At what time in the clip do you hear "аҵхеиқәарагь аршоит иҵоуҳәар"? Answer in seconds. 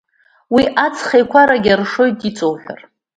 0.85-2.79